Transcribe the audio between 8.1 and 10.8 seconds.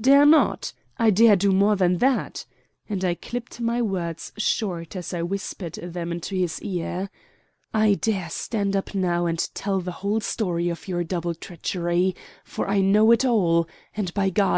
stand up now and tell the whole story